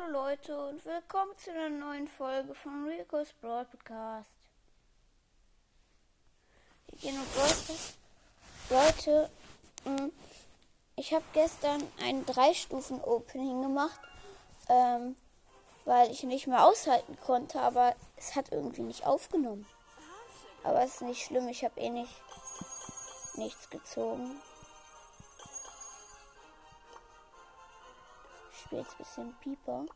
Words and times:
Hallo 0.00 0.12
Leute 0.12 0.56
und 0.68 0.84
willkommen 0.84 1.32
zu 1.36 1.50
einer 1.50 1.70
neuen 1.70 2.08
Folge 2.08 2.54
von 2.54 2.86
Rico's 2.86 3.32
Broad 3.40 3.70
Podcast. 3.70 4.28
Wir 6.86 6.98
gehen 6.98 7.18
um 7.18 7.26
Broadcast. 7.34 7.96
Leute, 8.70 9.30
mm, 9.84 10.10
ich 10.96 11.12
habe 11.12 11.24
gestern 11.32 11.82
ein 12.02 12.24
Drei-Stufen-Opening 12.26 13.62
gemacht, 13.62 14.00
ähm, 14.68 15.16
weil 15.84 16.10
ich 16.10 16.22
nicht 16.22 16.46
mehr 16.46 16.64
aushalten 16.64 17.16
konnte, 17.24 17.60
aber 17.60 17.94
es 18.16 18.36
hat 18.36 18.52
irgendwie 18.52 18.82
nicht 18.82 19.06
aufgenommen. 19.06 19.66
Aber 20.64 20.82
es 20.82 20.96
ist 20.96 21.02
nicht 21.02 21.24
schlimm, 21.24 21.48
ich 21.48 21.64
habe 21.64 21.80
eh 21.80 21.90
nicht 21.90 22.14
nichts 23.34 23.70
gezogen. 23.70 24.40
Spiele 28.68 28.82
jetzt 28.82 28.92
ein 28.92 28.98
bisschen 28.98 29.34
Pieper. 29.40 29.86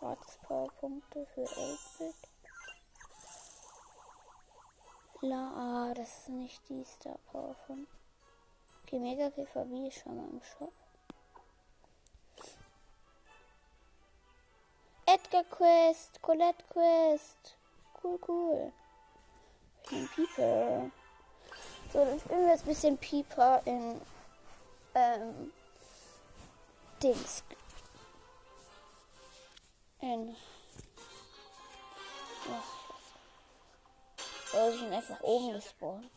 Gratis 0.00 0.38
Powerpunkte 0.42 1.26
für 1.34 1.44
8-Bit. 1.44 2.14
La, 5.20 5.50
ah, 5.54 5.94
das 5.94 6.08
ist 6.08 6.28
nicht 6.30 6.66
die 6.68 6.84
Star 6.84 7.18
Power 7.30 7.54
von. 7.66 7.86
Okay, 8.82 8.98
Mega 8.98 9.30
Käfer 9.30 9.66
B 9.66 9.88
ist 9.88 9.98
schon 9.98 10.16
mal 10.16 10.28
im 10.30 10.42
Shop. 10.42 10.72
Edgar 15.04 15.44
Quest, 15.44 16.22
Colette 16.22 16.64
Quest. 16.70 17.56
Cool, 18.02 18.18
cool. 18.28 18.72
Ein 19.90 20.08
Pieper. 20.14 20.90
So, 21.92 22.04
dann 22.04 22.18
spielen 22.18 22.40
wir 22.40 22.52
jetzt 22.52 22.62
ein 22.62 22.68
bisschen 22.68 22.98
Pieper 22.98 23.60
in 23.66 24.00
ähm, 24.94 25.52
Dings. 27.02 27.42
In. 30.00 30.34
Oh, 34.54 34.70
ich 34.72 34.80
bin 34.80 34.92
einfach 34.92 35.20
oben 35.20 35.52
gespawnt. 35.52 36.10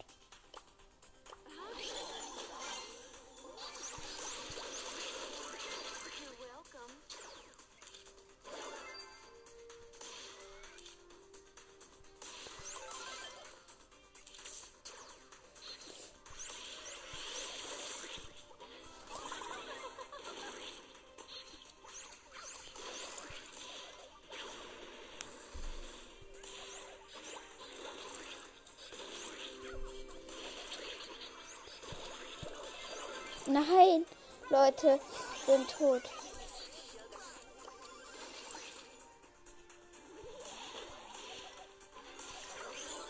Nein, 33.47 34.05
Leute, 34.49 34.99
ich 35.35 35.45
bin 35.45 35.67
tot. 35.67 36.03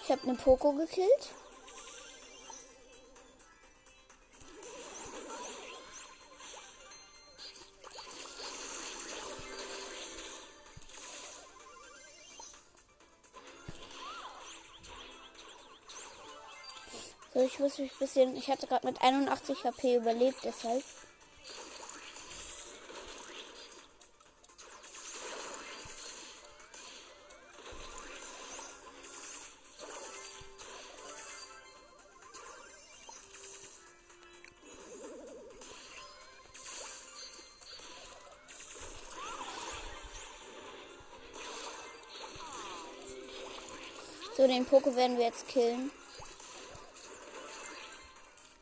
Ich 0.03 0.11
habe 0.11 0.23
einen 0.23 0.37
Poko 0.37 0.73
gekillt. 0.73 1.29
Ich 17.59 17.61
muss 17.61 17.77
mich 17.77 17.91
ein 17.91 17.99
bisschen. 17.99 18.37
Ich 18.37 18.49
hatte 18.49 18.67
gerade 18.67 18.87
mit 18.87 19.01
81 19.01 19.65
HP 19.65 19.97
überlebt, 19.97 20.37
deshalb. 20.45 20.81
So, 44.37 44.47
den 44.47 44.63
Poko 44.63 44.95
werden 44.95 45.17
wir 45.17 45.25
jetzt 45.25 45.49
killen. 45.49 45.91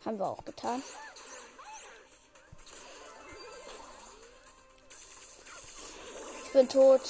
Haben 0.07 0.19
wir 0.19 0.27
auch 0.27 0.45
getan. 0.45 0.81
Ich 6.45 6.53
bin 6.53 6.69
tot. 6.69 7.01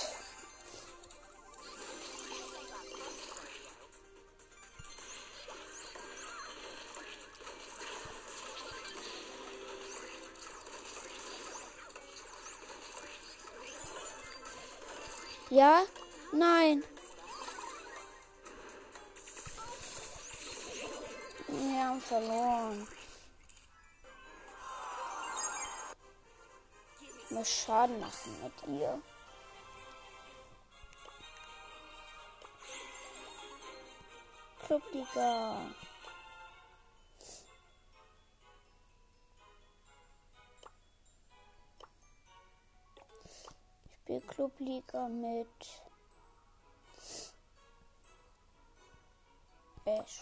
Ja? 15.51 15.83
Nein. 16.31 16.83
Verloren. 22.07 22.87
Muss 27.29 27.49
Schaden 27.49 27.99
machen 27.99 28.41
mit 28.41 28.79
ihr. 28.79 29.01
Clubliga. 34.65 35.57
Ich 43.89 43.95
spiele 43.95 44.21
Clubliga 44.21 45.07
mit 45.09 45.47
Ash. 49.85 50.21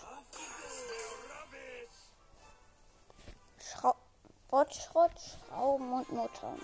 Botschrott, 4.56 5.12
Schrauben 5.50 5.92
und 5.92 6.10
Muttern. 6.14 6.62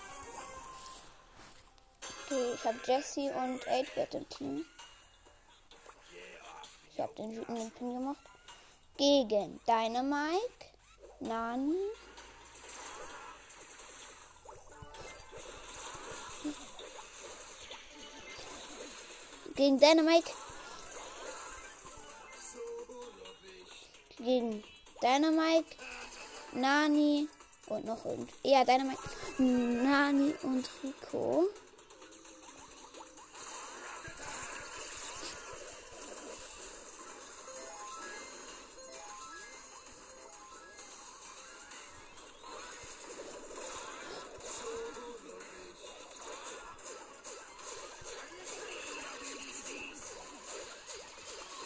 Okay, 2.24 2.54
ich 2.54 2.64
habe 2.64 2.80
Jesse 2.86 3.30
und 3.34 3.62
8-Bit 3.66 4.14
im 4.14 4.28
Team. 4.30 4.66
Ich 6.90 6.98
habe 6.98 7.12
den 7.16 7.36
wütenden 7.36 7.70
Pin 7.72 7.92
gemacht. 7.92 8.20
Gegen 8.96 9.60
Dynamike, 9.66 10.70
Nani. 11.20 11.76
Gegen 19.54 19.78
Dynamike. 19.78 20.32
Gegen 24.16 24.64
Dynamike, 25.02 25.76
Nani 26.52 27.28
und 27.66 27.84
noch 27.84 28.04
irgend. 28.04 28.30
Ja, 28.42 28.64
Dynamite, 28.64 28.98
Nani 29.38 30.34
und 30.42 30.68
Rico. 30.82 31.48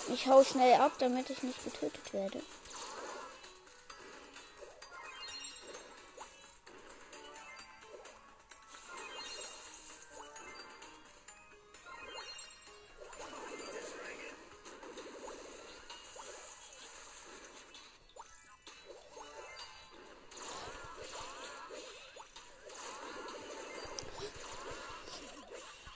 Ich 0.08 0.26
hau 0.28 0.42
schnell 0.42 0.74
ab, 0.80 0.92
damit 0.98 1.30
ich 1.30 1.42
nicht 1.42 1.62
getötet 1.64 2.12
werde. 2.12 2.40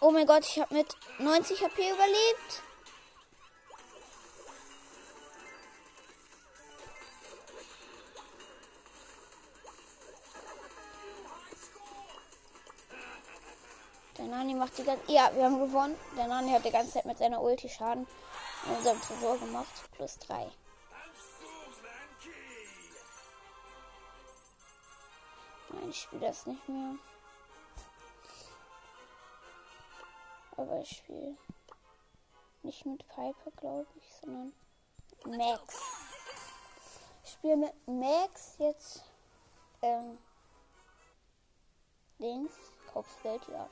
Oh 0.02 0.11
mein 0.11 0.26
Gott, 0.26 0.47
ich 0.47 0.58
habe 0.58 0.75
mit 0.75 0.97
90 1.19 1.62
HP 1.62 1.91
überlebt. 1.91 2.62
Der 14.17 14.25
Nani 14.25 14.55
macht 14.55 14.79
die 14.79 14.85
ganze 14.85 15.12
Ja, 15.12 15.31
wir 15.35 15.44
haben 15.44 15.61
gewonnen. 15.61 15.99
Der 16.17 16.29
Nani 16.29 16.50
hat 16.50 16.64
die 16.64 16.70
ganze 16.70 16.93
Zeit 16.93 17.05
mit 17.05 17.19
seiner 17.19 17.43
Ulti 17.43 17.69
Schaden 17.69 18.06
in 18.67 18.76
unserem 18.76 19.03
Tresor 19.03 19.37
gemacht. 19.37 19.69
Plus 19.93 20.19
3. 20.20 20.50
Nein, 25.69 25.91
ich 25.91 26.00
spiele 26.00 26.26
das 26.26 26.46
nicht 26.46 26.67
mehr. 26.70 26.94
Aber 30.61 30.79
ich 30.79 30.99
spiele 30.99 31.39
nicht 32.62 32.85
mit 32.85 33.09
Piper, 33.09 33.51
glaube 33.57 33.87
ich, 33.97 34.12
sondern 34.21 34.53
Max. 35.25 35.75
Ich 37.25 37.31
spiele 37.31 37.57
mit 37.57 37.89
Max 37.89 38.57
jetzt 38.59 39.03
ähm, 39.81 40.19
Dings, 42.19 42.53
Kopfgeldjagd. 42.93 43.71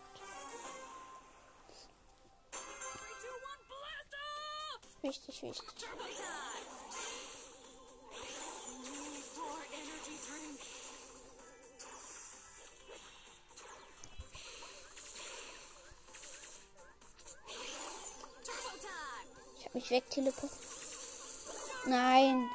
Wichtig, 5.03 5.43
wichtig. 5.43 5.85
Mich 19.89 20.03
wegteleportiert. 20.03 20.53
Nein. 21.87 22.51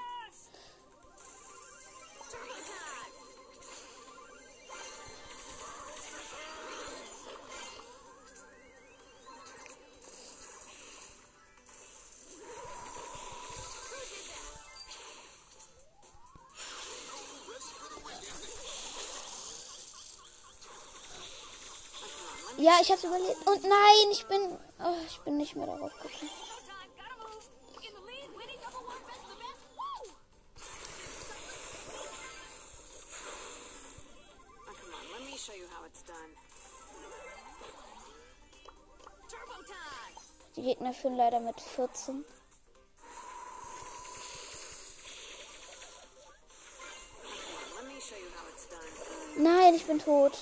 Ja, 22.58 22.72
ich 22.82 22.90
hab's 22.92 23.04
überlebt. 23.04 23.46
Und 23.46 23.64
nein, 23.64 24.12
ich 24.12 24.26
bin. 24.28 24.40
Oh, 24.80 24.94
ich 25.06 25.20
bin 25.22 25.38
nicht 25.38 25.56
mehr 25.56 25.66
darauf 25.66 25.92
gekommen. 25.96 26.30
Die 40.56 40.62
Gegner 40.62 40.94
führen 40.94 41.16
leider 41.16 41.40
mit 41.40 41.60
14. 41.60 42.24
Let 47.76 47.86
me 47.88 48.00
show 48.00 48.16
you 48.16 48.30
how 48.36 48.48
it's 48.54 48.68
done. 48.70 49.44
Nein, 49.44 49.74
ich 49.76 49.86
bin 49.86 50.00
tot. 50.00 50.38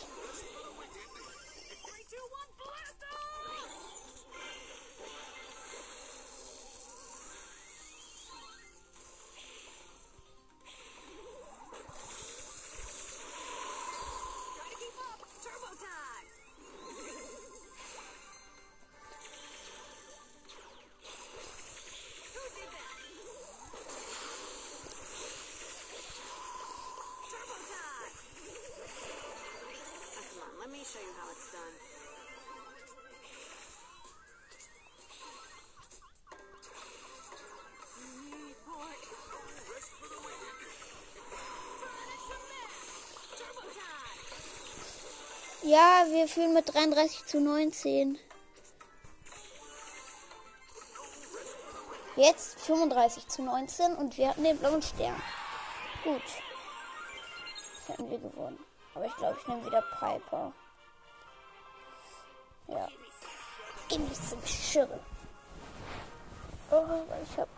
Show 30.84 31.00
you 31.00 31.14
how 31.14 31.30
it's 31.32 31.52
done. 31.52 31.76
Ja, 45.64 46.06
wir 46.10 46.28
führen 46.28 46.54
mit 46.56 46.74
33 46.74 47.26
zu 47.28 47.40
19. 47.40 48.18
Jetzt 52.16 52.60
35 52.62 53.28
zu 53.28 53.44
19 53.44 53.94
und 53.94 54.18
wir 54.18 54.30
hatten 54.30 54.44
den 54.44 54.58
blauen 54.58 54.82
Stern. 54.82 55.22
Gut. 56.04 56.22
Das 57.78 57.90
hätten 57.90 58.10
wir 58.10 58.18
gewonnen. 58.18 58.60
Aber 58.96 59.06
ich 59.06 59.16
glaube, 59.16 59.38
ich 59.40 59.48
nehme 59.48 59.66
wieder 59.66 59.82
Piper. 59.82 60.52
Geh 63.92 63.98
mich 63.98 64.22
zum 64.30 64.40
Schirren. 64.46 65.02
Oh, 66.72 66.86
ich 67.30 67.38
habe 67.38 67.50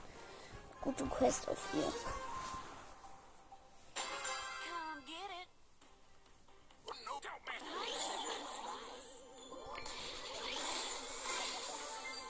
gute 0.82 1.06
Quest 1.06 1.48
auf 1.48 1.60
ihr. 1.76 1.94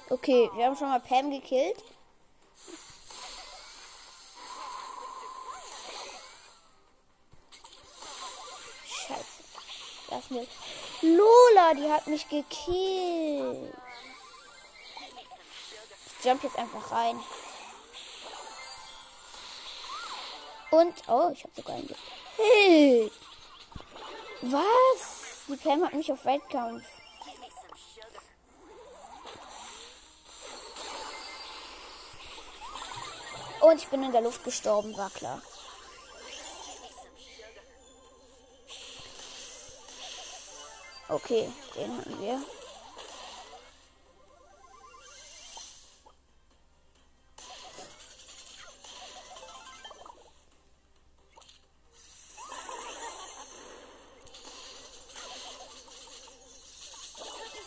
Okay, 0.10 0.50
wir 0.54 0.66
haben 0.66 0.76
schon 0.76 0.90
mal 0.90 1.00
Pam 1.00 1.32
gekillt. 1.32 1.82
Scheiße. 8.86 9.44
Das 10.10 10.30
mir. 10.30 10.46
Lola, 11.02 11.74
die 11.74 11.90
hat 11.90 12.08
mich 12.08 12.28
gekillt. 12.28 13.83
Jump 16.24 16.44
jetzt 16.44 16.58
einfach 16.58 16.92
rein. 16.92 17.20
Und, 20.72 20.94
oh, 21.08 21.30
ich 21.34 21.44
habe 21.44 21.53
sogar 21.56 21.75
einen 21.75 21.88
gekillt. 21.88 23.12
Was? 24.42 25.24
Die 25.48 25.56
Pam 25.58 25.84
hat 25.84 25.94
mich 25.94 26.12
auf 26.12 26.25
Weitkampf. 26.25 26.84
Und 33.62 33.77
ich 33.77 33.88
bin 33.88 34.03
in 34.03 34.12
der 34.12 34.22
Luft 34.22 34.44
gestorben, 34.44 34.96
war 34.98 35.10
klar. 35.10 35.42
Okay, 41.08 41.51
den 41.75 41.98
hatten 41.98 42.20
wir. 42.20 42.42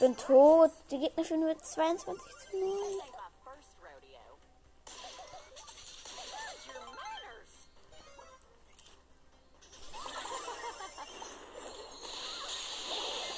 Bin 0.06 0.16
tot. 0.16 0.70
Die 0.90 0.98
Gegner 1.00 1.25
führen 1.25 1.46
mit 1.46 1.64
22 1.64 2.22
zu 2.50 2.56
0. 2.56 2.68
Ain't 2.68 3.12
my 3.12 3.28
first 3.44 3.75
rodeo. 3.82 4.22
Your 6.68 6.84
manners! 6.94 7.52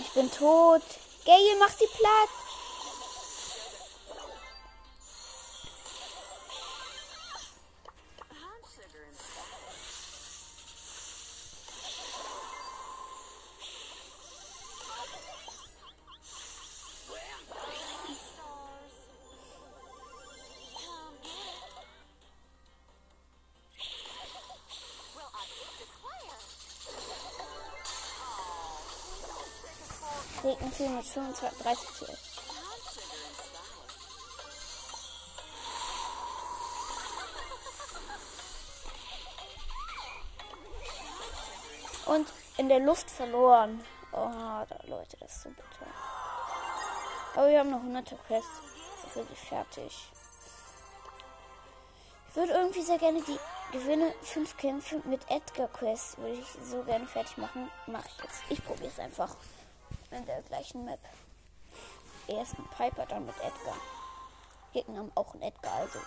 Ich 0.01 0.13
bin 0.13 0.31
tot. 0.31 0.83
Gale, 1.25 1.57
mach 1.59 1.71
sie 1.71 1.87
platt. 1.87 2.48
Oh, 30.43 30.49
Regenziel 30.49 30.89
mit 30.91 31.05
25, 31.05 31.63
30 31.63 31.89
Ziel. 31.95 32.19
Und 42.07 42.33
in 42.57 42.69
der 42.69 42.81
Luft 42.81 43.11
verloren. 43.11 43.85
Oh, 44.13 44.31
Leute, 44.87 45.17
das 45.21 45.37
ist 45.37 45.43
so 45.43 45.49
bitter. 45.51 45.87
Aber 47.35 47.49
wir 47.49 47.61
haben 47.61 47.71
noch 47.71 47.81
100 47.81 48.09
Quests. 48.27 48.49
Will 49.15 49.27
sie 49.29 49.47
fertig. 49.47 50.11
Ich 52.29 52.37
würde 52.37 52.53
irgendwie 52.53 52.83
sehr 52.83 52.99
gerne 52.99 53.23
die 53.23 53.39
Gewinne 53.73 54.15
5 54.23 54.57
Kämpfe 54.57 55.01
mit 55.05 55.21
Edgar 55.31 55.69
Quest. 55.69 56.19
Würde 56.19 56.35
ich 56.35 56.47
so 56.63 56.83
gerne 56.85 57.07
fertig 57.07 57.37
machen. 57.39 57.71
Mache 57.87 58.09
ich 58.09 58.25
jetzt. 58.25 58.43
Ich 58.49 58.65
probiere 58.65 58.89
es 58.89 58.99
einfach. 58.99 59.35
In 60.11 60.25
der 60.27 60.43
gleichen 60.43 60.85
Map. 60.85 61.01
Erst 62.27 62.59
mit 62.59 62.71
Piper, 62.71 63.07
dann 63.07 63.27
mit 63.27 63.37
Edgar. 63.37 63.77
Gegner 64.73 64.99
haben 64.99 65.13
auch 65.15 65.35
einen 65.35 65.43
Edgar, 65.43 65.75
also. 65.75 65.99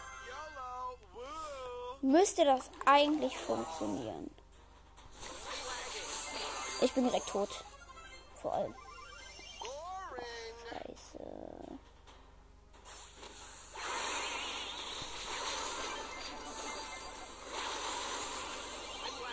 Müsste 2.01 2.46
das 2.46 2.70
eigentlich 2.86 3.38
funktionieren. 3.38 4.31
Ich 6.81 6.91
bin 6.93 7.03
direkt 7.03 7.29
tot. 7.29 7.63
Vor 8.41 8.53
allem. 8.53 8.75
Scheiße. 10.70 11.24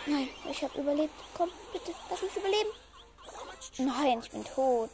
Nein, 0.05 0.29
ich 0.49 0.63
habe 0.63 0.79
überlebt. 0.79 1.13
Komm, 1.33 1.49
bitte, 1.73 1.93
lass 2.09 2.21
mich 2.21 2.35
überleben. 2.35 2.69
Nein, 3.77 4.19
ich 4.21 4.31
bin 4.31 4.43
tot. 4.43 4.89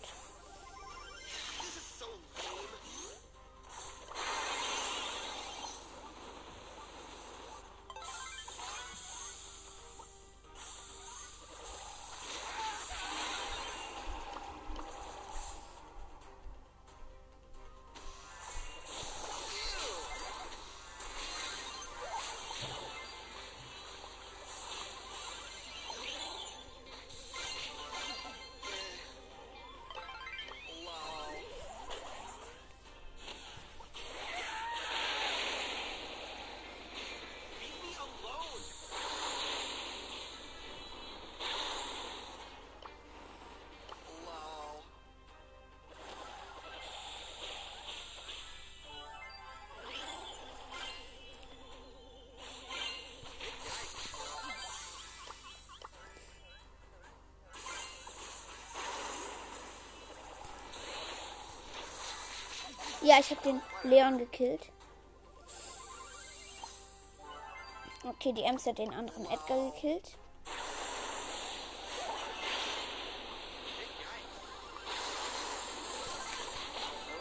Ja, 63.06 63.20
ich 63.20 63.30
habe 63.30 63.42
den 63.44 63.62
Leon 63.84 64.18
gekillt. 64.18 64.72
Okay, 68.04 68.34
die 68.34 68.42
Ems 68.42 68.66
hat 68.66 68.80
den 68.80 68.92
anderen 68.92 69.26
Edgar 69.30 69.72
gekillt. 69.72 70.18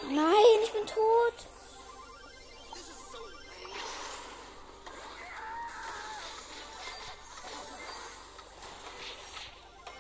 Nein, 0.09 0.33
ich 0.63 0.73
bin 0.73 0.87
tot. 0.87 1.35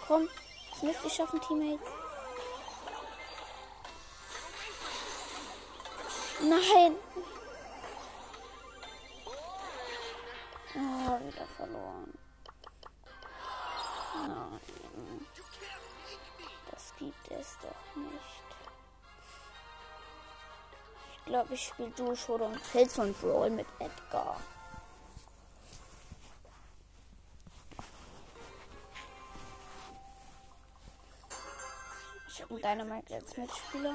Komm, 0.09 0.31
das 0.71 0.83
müsst 0.83 1.05
ihr 1.05 1.11
schaffen, 1.11 1.41
Teammates. 1.43 1.87
Nein. 6.41 6.97
Oh, 10.77 11.21
wieder 11.27 11.47
verloren. 11.57 12.19
Nein. 14.15 14.61
Das 16.71 16.93
gibt 16.99 17.31
es 17.31 17.57
doch 17.63 17.97
nicht. 17.97 18.45
Ich 21.17 21.25
glaube, 21.25 21.55
ich 21.55 21.67
spiele 21.67 21.91
Duo 21.91 22.15
und 22.45 22.63
Kills 22.71 22.95
von 22.95 23.15
Brawl 23.15 23.51
mit 23.51 23.67
Edgar. 23.79 24.41
Ich 32.29 32.43
habe 32.43 32.55
einen 32.55 32.79
Dynamite 32.81 33.15
als 33.15 33.37
Mitspieler. 33.37 33.95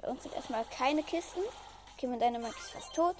Bei 0.00 0.08
uns 0.08 0.22
sind 0.22 0.34
erstmal 0.34 0.64
keine 0.64 1.02
Kisten. 1.02 1.40
Okay, 1.94 2.06
mit 2.06 2.22
deiner 2.22 2.38
Max 2.38 2.56
ist 2.56 2.70
fast 2.70 2.94
tot. 2.94 3.16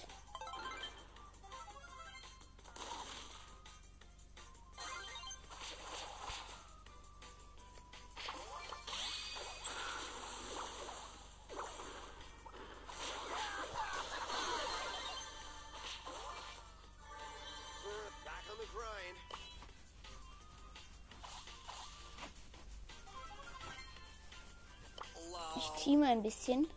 Teame 25.76 26.06
ein 26.08 26.22
bisschen. 26.22 26.68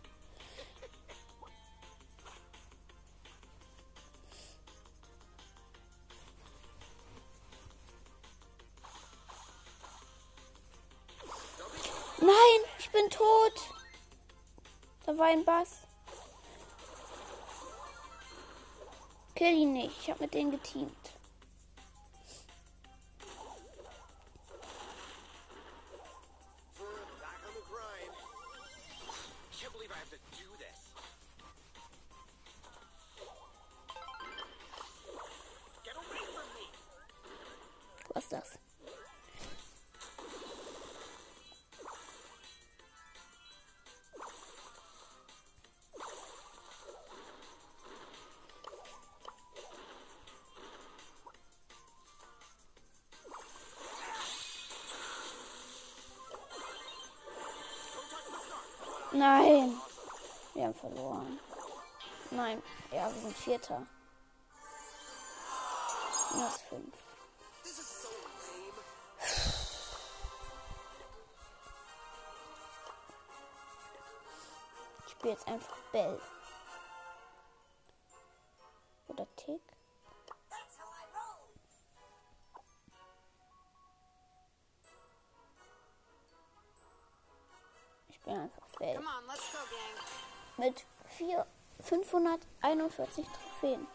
Nein, 12.20 12.30
ich 12.80 12.90
bin 12.92 13.10
tot. 13.10 13.54
Da 15.06 15.18
war 15.18 15.28
ein 15.28 15.44
Bass. 15.44 15.80
Kill 19.36 19.58
ihn 19.58 19.74
nicht. 19.74 20.00
Ich 20.00 20.10
habe 20.10 20.24
mit 20.24 20.34
denen 20.34 20.52
geteamt. 20.52 21.03
Das? 38.34 38.60
Nein. 59.12 59.80
Wir 60.56 60.66
haben 60.66 60.74
verloren. 60.74 61.40
Nein. 62.32 62.64
Ja, 62.92 63.14
wir 63.14 63.22
sind 63.22 63.38
Vierter. 63.38 63.86
Minus 66.34 66.62
fünf. 66.68 67.13
spiele 75.24 75.36
jetzt 75.36 75.48
einfach 75.48 75.78
Bell. 75.94 76.20
Oder 79.08 79.26
Tick. 79.38 79.62
Ich 88.10 88.20
bin 88.20 88.38
einfach 88.38 88.68
Bell. 88.78 89.02
Mit 90.58 90.86
4, 91.18 91.46
541 91.80 93.26
Trophäen. 93.26 93.88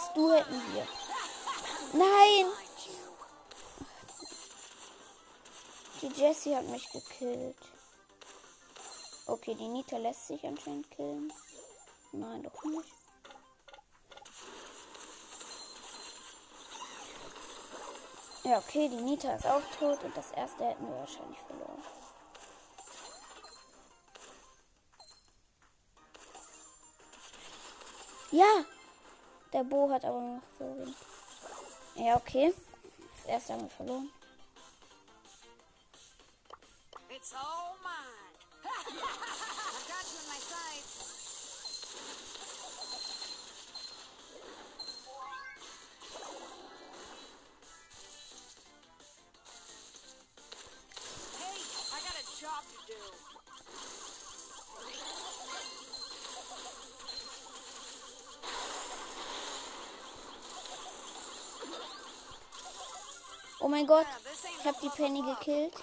All 0.00 0.10
Stu 0.10 0.30
hätten 0.32 0.74
wir. 0.74 0.86
Nein! 1.92 2.52
Die 6.00 6.20
Jessie 6.20 6.56
hat 6.56 6.66
mich 6.66 6.90
gekillt. 6.90 7.56
Okay, 9.26 9.54
die 9.54 9.68
Nita 9.68 9.98
lässt 9.98 10.28
sich 10.28 10.44
anscheinend 10.44 10.90
killen. 10.90 11.32
Nein, 12.12 12.42
doch 12.42 12.64
nicht. 12.64 12.88
Ja, 18.44 18.58
okay, 18.58 18.88
die 18.88 19.02
Nita 19.02 19.34
ist 19.34 19.46
auch 19.46 19.62
tot 19.78 20.02
und 20.02 20.16
das 20.16 20.30
erste 20.32 20.64
hätten 20.64 20.86
wir 20.88 20.96
wahrscheinlich 20.96 21.38
verloren. 21.40 21.82
Ja! 28.30 28.64
Der 29.52 29.64
Bo 29.64 29.90
hat 29.90 30.04
aber 30.04 30.20
noch 30.20 30.42
so. 30.58 30.86
Ja, 31.96 32.16
okay. 32.16 32.54
Das 33.16 33.26
erste 33.26 33.52
haben 33.52 33.62
wir 33.62 33.70
verloren. 33.70 34.10
It's 37.08 37.34
all 37.34 37.74
mine. 37.82 39.26
mein 63.70 63.86
Gott, 63.86 64.06
ich 64.58 64.66
habe 64.66 64.78
die 64.82 64.88
Penny 64.90 65.22
gekillt. 65.22 65.74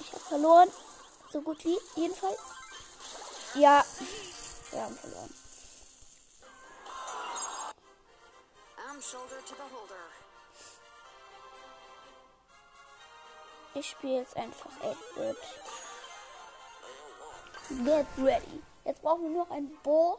Ich 0.00 0.12
habe 0.12 0.24
verloren. 0.28 0.70
So 1.32 1.40
gut 1.40 1.64
wie, 1.64 1.78
jedenfalls. 1.96 2.38
Ja, 3.54 3.84
wir 4.70 4.82
haben 4.82 4.96
verloren. 4.96 5.34
Ich 13.74 13.90
spiele 13.90 14.18
jetzt 14.18 14.36
einfach 14.36 14.70
8-Bit. 14.82 15.36
Get 17.84 18.06
ready. 18.18 18.62
Jetzt 18.84 19.00
brauchen 19.00 19.22
wir 19.22 19.30
noch 19.30 19.50
ein 19.50 19.70
Bo 19.82 20.18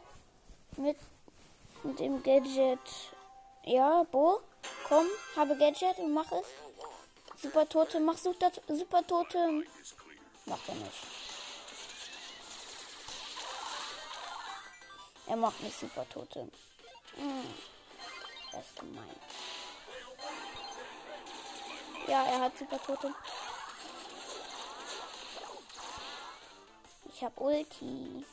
mit, 0.76 0.96
mit 1.84 1.98
dem 1.98 2.22
Gadget. 2.22 2.78
Ja, 3.64 4.04
Bo, 4.10 4.40
komm, 4.88 5.06
habe 5.36 5.56
Gadget 5.56 5.98
und 5.98 6.12
mach 6.12 6.30
es. 6.32 6.46
Super 7.40 7.68
Totem, 7.68 8.04
mach 8.04 8.18
Super, 8.18 8.50
Super 8.68 9.02
clear. 9.02 9.62
Macht 10.46 10.68
er 10.68 10.74
nicht. 10.74 11.06
Er 15.26 15.36
macht 15.36 15.60
nicht 15.62 15.78
Super 15.78 16.08
Totem. 16.08 16.50
Hm. 17.16 17.54
Das 18.52 18.66
ist 18.66 18.76
gemein. 18.78 19.16
Ja, 22.06 22.24
er 22.24 22.40
hat 22.40 22.58
Super 22.58 22.82
Totem. 22.82 23.14
Ich 27.14 27.24
hab 27.24 27.40
Ulti. 27.40 28.24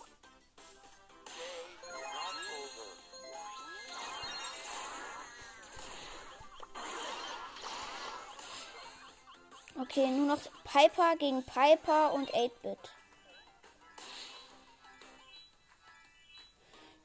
Okay, 9.90 10.06
nur 10.12 10.28
noch 10.28 10.40
Piper 10.64 11.16
gegen 11.18 11.44
Piper 11.44 12.14
und 12.14 12.30
8-Bit. 12.30 12.78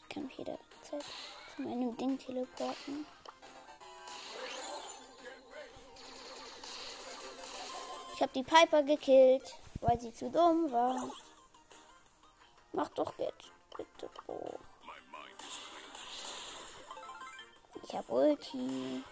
Ich 0.03 0.09
kann 0.11 0.27
mich 0.27 0.37
jederzeit 0.37 1.03
zu 1.57 1.62
meinem 1.62 1.97
Ding 1.97 2.18
teleporten. 2.18 3.07
Ich 8.14 8.20
habe 8.20 8.33
die 8.35 8.42
Piper 8.42 8.83
gekillt, 8.83 9.55
weil 9.81 9.99
sie 9.99 10.12
zu 10.12 10.31
dumm 10.31 10.70
war. 10.70 11.11
Mach 12.73 12.90
doch 12.90 13.18
jetzt 13.18 13.51
bitte. 13.75 14.11
Oh. 14.27 14.59
Ich 17.83 17.94
habe 17.94 18.12
Ulti. 18.12 19.03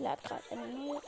Lade 0.00 0.22
gerade 0.22 0.42
eine 0.50 0.66
neue. 0.66 1.00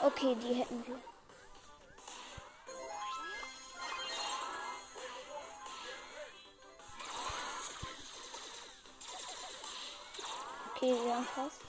Okay, 0.00 0.36
die 0.36 0.54
hätten 0.54 0.86
wir. 0.86 0.98
Okay, 10.74 10.94
wir 11.04 11.14
haben 11.16 11.24
fast. 11.24 11.60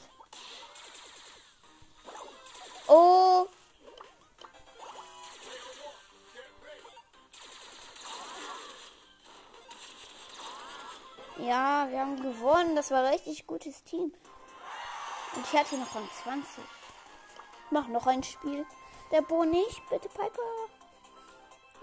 War 12.90 13.04
ein 13.04 13.14
richtig 13.14 13.46
gutes 13.46 13.84
Team. 13.84 14.12
Und 15.36 15.46
ich 15.46 15.60
hatte 15.60 15.78
noch 15.78 15.96
Rang 15.96 16.10
20. 16.24 16.64
Mach 17.70 17.88
noch 17.88 18.08
ein 18.08 18.24
Spiel. 18.24 18.66
Der 19.12 19.22
Bo 19.22 19.44
nicht, 19.44 19.88
bitte 19.90 20.10
Piper. 20.10 20.42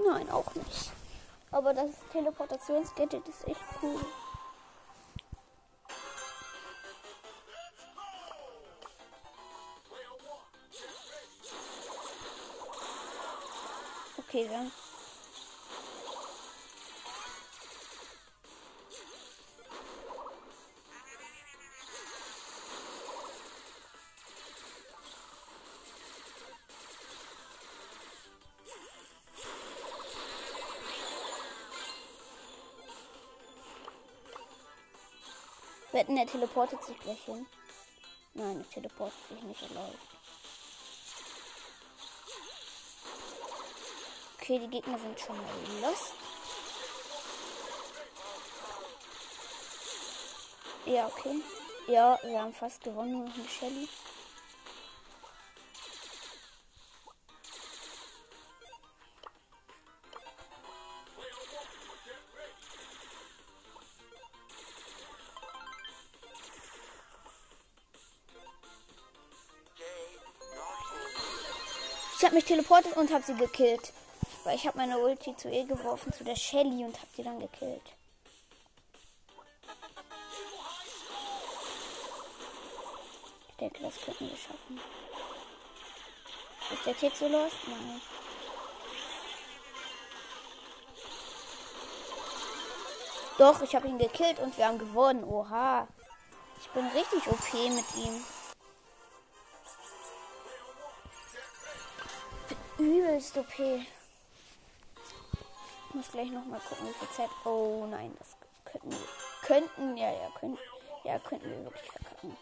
Nein, 0.04 0.28
auch 0.30 0.52
nicht. 0.54 0.90
Aber 1.52 1.72
das 1.74 1.90
Teleportationsgadget 2.10 3.28
ist 3.28 3.46
echt 3.46 3.60
cool. 3.82 4.04
Okay, 14.18 14.50
wir 14.50 14.70
Wetten, 36.06 36.18
er 36.18 36.26
teleportet 36.26 36.82
sich 36.84 36.98
gleich 37.00 37.22
hin. 37.24 37.46
Nein, 38.34 38.58
er 38.60 38.70
teleportet 38.70 39.18
sich 39.28 39.42
nicht, 39.42 39.60
er 39.62 39.74
läuft. 39.74 39.98
Okay, 44.38 44.60
die 44.60 44.68
Gegner 44.68 44.98
sind 44.98 45.18
schon 45.18 45.36
mal 45.36 45.80
lost. 45.82 46.12
Ja, 50.84 51.06
okay. 51.06 51.40
Ja, 51.88 52.18
wir 52.22 52.40
haben 52.40 52.54
fast 52.54 52.84
gewonnen, 52.84 53.32
eine 53.34 53.48
Shelly. 53.48 53.88
Teleportet 72.66 72.96
und 72.96 73.12
habe 73.12 73.24
sie 73.24 73.35
gekillt. 73.35 73.92
Weil 74.44 74.57
ich 74.57 74.66
habe 74.66 74.79
meine 74.79 74.98
Ulti 74.98 75.37
zu 75.37 75.48
ihr 75.48 75.64
geworfen, 75.64 76.12
zu 76.12 76.24
der 76.24 76.37
Shelly 76.37 76.85
und 76.85 76.96
habe 76.96 77.09
sie 77.14 77.22
dann 77.22 77.40
gekillt. 77.40 77.83
Ich 83.48 83.57
denke, 83.57 83.83
das 83.83 84.00
könnten 84.00 84.29
wir 84.29 84.37
schaffen. 84.37 84.81
Ist 86.72 86.87
der 86.87 86.96
Tick 86.96 87.16
so 87.16 87.29
los? 87.29 87.52
Nein. 87.66 88.00
Doch, 93.38 93.62
ich 93.62 93.74
habe 93.74 93.88
ihn 93.88 93.98
gekillt 93.98 94.38
und 94.40 94.57
wir 94.57 94.66
haben 94.66 94.79
gewonnen. 94.79 95.24
Oha. 95.24 95.88
Ich 96.61 96.68
bin 96.70 96.87
richtig 96.88 97.26
OP 97.29 97.52
mit 97.52 97.96
ihm. 97.96 98.24
Übelst 102.78 103.36
OP. 103.38 103.58
Ich 103.58 103.94
muss 105.94 106.10
gleich 106.12 106.30
noch 106.30 106.44
mal 106.44 106.60
gucken, 106.60 106.88
wie 106.88 106.92
viel 106.92 107.08
Zeit. 107.16 107.30
Oh 107.44 107.86
nein, 107.90 108.14
das 108.18 108.36
könnten 108.64 108.90
wir. 108.90 108.98
Könnten, 109.42 109.96
ja, 109.96 110.10
ja, 110.12 110.28
könnten. 110.38 110.58
Ja, 111.04 111.18
könnten 111.20 111.48
wir 111.48 111.64
wirklich 111.64 111.90
verkacken. 111.90 112.36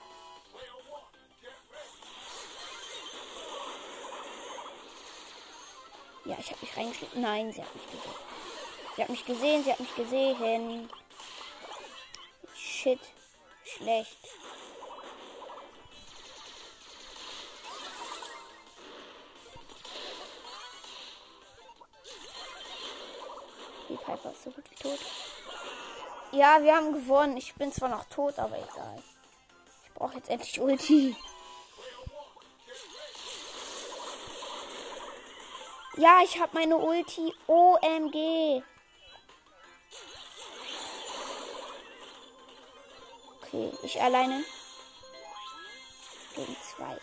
Ja, 6.24 6.36
ich 6.38 6.50
habe 6.50 6.60
mich 6.62 6.76
reingeschnitten. 6.76 7.20
Nein, 7.20 7.52
sie 7.52 7.62
hat 7.62 7.74
mich 7.74 7.86
gesehen. 7.86 8.14
Sie 8.96 9.02
hat 9.02 9.08
mich 9.10 9.24
gesehen, 9.24 9.64
sie 9.64 9.72
hat 9.72 9.80
mich 9.80 9.94
gesehen. 9.94 10.90
Shit. 12.56 13.00
Schlecht. 13.64 14.18
Die 23.94 24.04
Piper 24.04 24.32
ist 24.32 24.42
so 24.42 24.50
gut 24.50 24.68
wie 24.68 24.74
tot. 24.74 24.98
Ja, 26.32 26.60
wir 26.60 26.74
haben 26.74 26.92
gewonnen. 26.92 27.36
Ich 27.36 27.54
bin 27.54 27.70
zwar 27.70 27.88
noch 27.88 28.04
tot, 28.06 28.40
aber 28.40 28.56
egal. 28.56 29.00
Ich 29.84 29.92
brauche 29.92 30.16
jetzt 30.16 30.28
endlich 30.28 30.60
Ulti. 30.60 31.14
Ja, 35.96 36.22
ich 36.24 36.40
habe 36.40 36.50
meine 36.54 36.76
Ulti. 36.76 37.32
OMG. 37.46 38.64
Okay, 43.42 43.72
ich 43.84 44.02
alleine. 44.02 44.44
Gegen 46.34 46.56
zwei. 46.76 46.98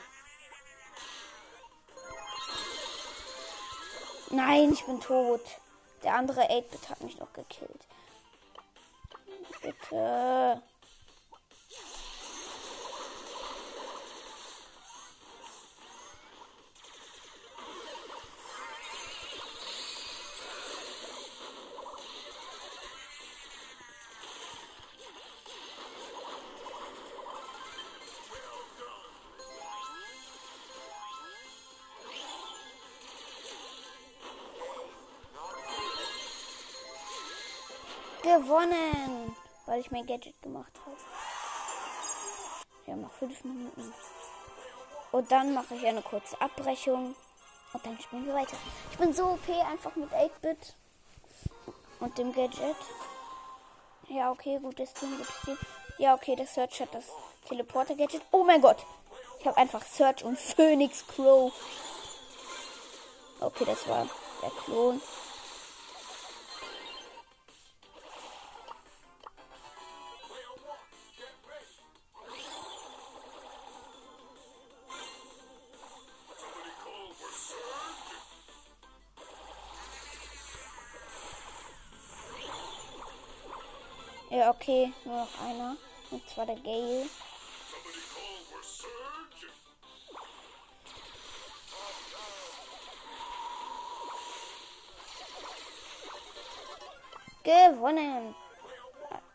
Nein, 4.31 4.73
ich 4.73 4.83
bin 4.83 4.99
tot. 4.99 5.60
Der 6.03 6.15
andere 6.15 6.41
8-Bit 6.41 6.89
hat 6.89 7.03
mich 7.03 7.17
noch 7.19 7.31
gekillt. 7.33 7.85
Bitte. 9.61 10.61
Gewonnen, 38.41 39.35
weil 39.67 39.81
ich 39.81 39.91
mein 39.91 40.07
Gadget 40.07 40.41
gemacht 40.41 40.73
habe. 40.83 40.97
Wir 42.85 42.95
haben 42.95 43.01
noch 43.01 43.13
fünf 43.13 43.43
Minuten. 43.43 43.93
Und 45.11 45.31
dann 45.31 45.53
mache 45.53 45.75
ich 45.75 45.85
eine 45.85 46.01
kurze 46.01 46.41
Abbrechung. 46.41 47.15
Und 47.73 47.85
dann 47.85 47.99
spielen 47.99 48.25
wir 48.25 48.33
weiter. 48.33 48.57
Ich 48.91 48.97
bin 48.97 49.13
so 49.13 49.25
OP 49.25 49.47
einfach 49.47 49.95
mit 49.95 50.11
8-Bit. 50.11 50.75
Und 51.99 52.17
dem 52.17 52.33
Gadget. 52.33 52.75
Ja, 54.07 54.31
okay, 54.31 54.57
gutes 54.59 54.91
Team, 54.93 55.15
gutes 55.17 55.41
Team. 55.45 55.57
Ja, 55.99 56.15
okay, 56.15 56.35
der 56.35 56.47
Search 56.47 56.81
hat 56.81 56.95
das 56.95 57.05
Teleporter-Gadget. 57.47 58.23
Oh 58.31 58.43
mein 58.43 58.61
Gott. 58.61 58.83
Ich 59.39 59.45
habe 59.45 59.57
einfach 59.57 59.83
Search 59.85 60.23
und 60.23 60.39
Phoenix 60.39 61.05
Crow. 61.05 61.53
Okay, 63.39 63.65
das 63.65 63.87
war 63.87 64.07
der 64.41 64.49
Klon. 64.49 64.99
Okay, 84.51 84.93
nur 85.05 85.17
noch 85.17 85.41
einer. 85.41 85.77
Und 86.11 86.29
zwar 86.29 86.45
der 86.45 86.57
Gale. 86.57 87.07
Gewonnen! 97.43 98.35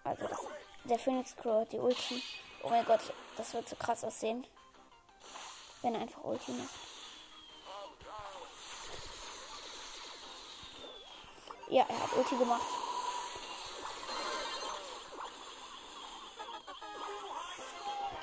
Also 0.05 0.29
das, 0.29 0.39
der 0.85 0.99
Phoenix 0.99 1.35
Crow 1.35 1.63
hat 1.63 1.73
die 1.73 1.79
Ulti. 1.79 2.23
Oh 2.63 2.69
mein 2.69 2.85
Gott, 2.85 3.01
das 3.37 3.53
wird 3.55 3.69
so 3.69 3.75
krass 3.77 4.05
aussehen. 4.05 4.47
Wenn 5.83 5.95
er 5.95 6.03
einfach 6.03 6.23
Ulti 6.23 6.53
macht. 6.53 6.69
Ja, 11.69 11.85
er 11.89 12.03
hat 12.03 12.17
Ulti 12.17 12.37
gemacht. 12.37 12.86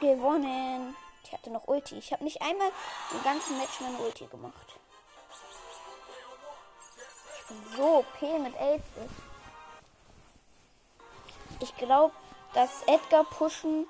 Gewonnen. 0.03 0.97
Ich 1.23 1.31
hatte 1.31 1.49
noch 1.49 1.65
Ulti. 1.69 1.97
Ich 1.97 2.11
habe 2.11 2.25
nicht 2.25 2.41
einmal 2.41 2.69
im 3.11 3.23
ganzen 3.23 3.57
Match 3.57 3.79
meine 3.79 3.97
Ulti 3.99 4.25
gemacht. 4.25 4.75
Ich 7.39 7.47
bin 7.47 7.77
so 7.77 7.99
OP 7.99 8.21
mit 8.39 8.53
8 8.57 8.81
Ich 11.61 11.75
glaube, 11.77 12.13
dass 12.53 12.83
Edgar 12.85 13.23
pushen 13.23 13.87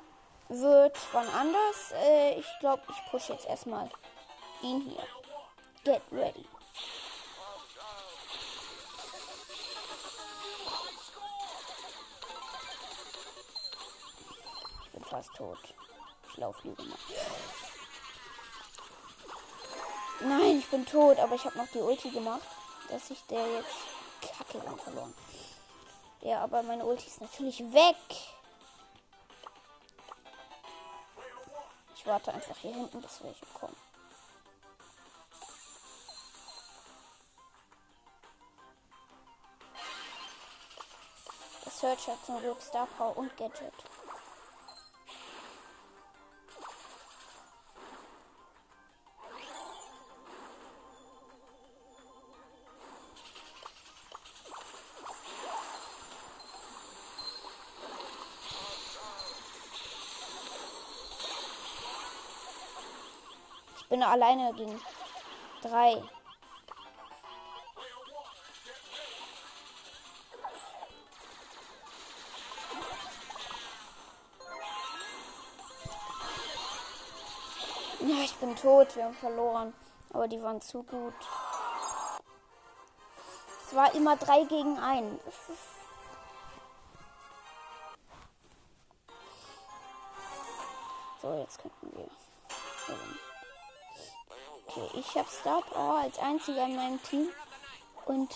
wird 0.49 0.95
wann 1.13 1.28
anders. 1.30 1.93
Äh, 1.93 2.39
ich 2.39 2.60
glaube, 2.60 2.84
ich 2.89 3.12
pushe 3.12 3.34
jetzt 3.34 3.47
erstmal 3.47 3.89
ihn 4.62 4.82
hier. 4.82 5.04
Get 5.84 6.04
ready. 6.12 6.45
Ich 14.86 14.91
bin 14.91 15.04
fast 15.06 15.30
tot. 15.36 15.58
Lieber 16.36 16.84
mal. 16.84 16.98
Nein, 20.22 20.60
ich 20.60 20.67
bin 20.67 20.86
tot, 20.86 21.19
aber 21.19 21.36
ich 21.36 21.46
habe 21.46 21.58
noch 21.58 21.67
die 21.67 21.80
Ulti 21.80 22.10
gemacht, 22.10 22.48
dass 22.89 23.10
ich 23.10 23.22
der 23.24 23.46
jetzt 23.54 23.76
Kacke 24.22 24.58
lang 24.60 24.78
verloren. 24.78 25.13
Ja, 26.22 26.43
aber 26.43 26.63
meine 26.63 26.86
Ulti 26.86 27.08
ist 27.08 27.22
natürlich 27.22 27.60
weg. 27.60 27.98
Ich 31.96 32.06
warte 32.06 32.34
einfach 32.34 32.58
hier 32.58 32.74
hinten, 32.74 33.02
bis 33.02 33.24
welche 33.24 33.46
kommen. 33.54 33.76
Der 41.65 41.72
Search 41.72 42.08
hat 42.08 42.26
zum 42.26 42.39
Glück 42.39 42.62
Star 42.62 42.88
Power 42.98 43.17
und 43.17 43.36
Gadget. 43.38 43.74
Bin 63.94 64.02
alleine 64.02 64.52
gegen 64.56 64.82
drei. 65.62 66.02
Ja, 78.00 78.24
ich 78.24 78.36
bin 78.38 78.56
tot. 78.56 78.96
Wir 78.96 79.04
haben 79.04 79.14
verloren. 79.14 79.76
Aber 80.12 80.28
die 80.28 80.42
waren 80.42 80.60
zu 80.60 80.82
gut. 80.82 81.14
Es 83.68 83.76
war 83.76 83.94
immer 83.94 84.18
drei 84.18 84.44
gegen 84.46 84.80
einen. 84.80 85.20
So, 91.22 91.32
jetzt 91.36 91.60
könnten 91.60 91.96
wir. 91.96 92.23
Okay, 94.76 95.00
ich 95.00 95.16
habe 95.16 95.30
Star 95.30 95.62
Power 95.62 96.00
als 96.00 96.18
einziger 96.18 96.66
in 96.66 96.76
meinem 96.76 97.04
Team. 97.04 97.30
Und 98.06 98.34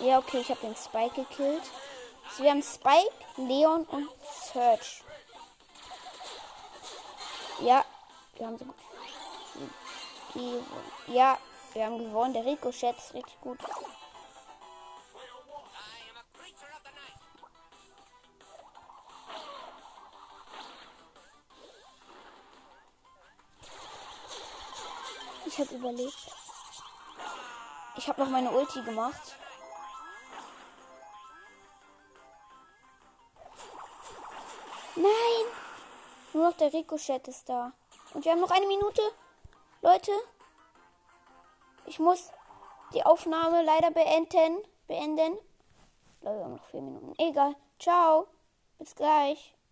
Ja, 0.00 0.18
okay, 0.18 0.38
ich 0.40 0.50
habe 0.50 0.60
den 0.60 0.76
Spike 0.76 1.24
gekillt. 1.24 1.62
Also 2.28 2.42
wir 2.42 2.50
haben 2.50 2.62
Spike, 2.62 3.10
Leon 3.38 3.84
und 3.84 4.08
Search. 4.52 5.02
Ja, 7.60 7.84
wir 8.36 8.46
haben 8.46 8.58
so 8.58 8.66
gut. 8.66 8.74
Ja, 11.06 11.38
wir 11.72 11.86
haben 11.86 11.98
gewonnen. 11.98 12.34
Der 12.34 12.44
Ricochet 12.44 12.96
ist 12.98 13.14
richtig 13.14 13.40
gut. 13.40 13.58
Ich 25.56 25.60
habe 25.64 25.74
überlebt. 25.74 26.34
Ich 27.96 28.06
habe 28.06 28.20
noch 28.20 28.28
meine 28.28 28.50
Ulti 28.50 28.82
gemacht. 28.82 29.36
Nein! 34.96 35.46
Nur 36.34 36.50
noch 36.50 36.56
der 36.58 36.74
Ricochet 36.74 37.26
ist 37.28 37.48
da. 37.48 37.72
Und 38.12 38.26
wir 38.26 38.32
haben 38.32 38.40
noch 38.42 38.50
eine 38.50 38.66
Minute. 38.66 39.00
Leute, 39.80 40.12
ich 41.86 41.98
muss 42.00 42.30
die 42.92 43.06
Aufnahme 43.06 43.62
leider 43.64 43.90
beenden. 43.90 44.62
Beenden. 44.86 45.38
Leute, 46.20 46.36
wir 46.36 46.44
haben 46.44 46.56
noch 46.56 46.64
vier 46.66 46.82
Minuten. 46.82 47.14
Egal. 47.16 47.56
Ciao. 47.78 48.26
Bis 48.78 48.94
gleich. 48.94 49.55